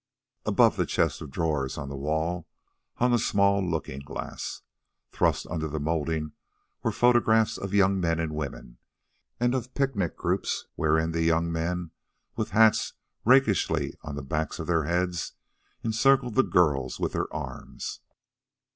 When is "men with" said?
11.51-12.49